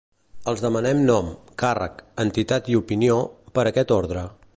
Els 0.51 0.61
demanen 0.65 1.03
nom, 1.09 1.27
càrrec, 1.63 2.01
entitat 2.25 2.71
i 2.75 2.79
opinió, 2.83 3.19
per 3.59 3.67
aquest 3.73 3.95
ordre. 4.03 4.25